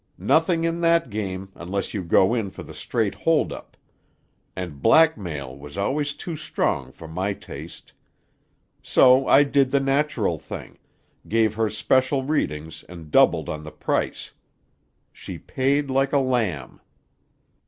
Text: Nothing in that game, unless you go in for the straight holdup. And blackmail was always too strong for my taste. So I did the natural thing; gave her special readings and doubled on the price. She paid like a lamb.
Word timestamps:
Nothing 0.17 0.63
in 0.63 0.79
that 0.81 1.11
game, 1.11 1.51
unless 1.53 1.93
you 1.93 2.01
go 2.03 2.33
in 2.33 2.49
for 2.49 2.63
the 2.63 2.73
straight 2.73 3.13
holdup. 3.13 3.77
And 4.55 4.81
blackmail 4.81 5.55
was 5.55 5.77
always 5.77 6.15
too 6.15 6.35
strong 6.35 6.91
for 6.91 7.07
my 7.07 7.33
taste. 7.33 7.93
So 8.81 9.27
I 9.27 9.43
did 9.43 9.69
the 9.69 9.79
natural 9.79 10.39
thing; 10.39 10.79
gave 11.27 11.53
her 11.53 11.69
special 11.69 12.23
readings 12.23 12.83
and 12.89 13.11
doubled 13.11 13.47
on 13.47 13.63
the 13.63 13.71
price. 13.71 14.33
She 15.13 15.37
paid 15.37 15.91
like 15.91 16.13
a 16.13 16.17
lamb. 16.19 16.81